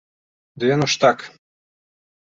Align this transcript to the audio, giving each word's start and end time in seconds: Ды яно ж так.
Ды 0.63 0.73
яно 0.75 0.89
ж 0.95 1.05
так. 1.05 1.17